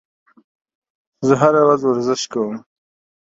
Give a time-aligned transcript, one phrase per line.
[1.27, 2.55] زه هره ورځ ورزش کوم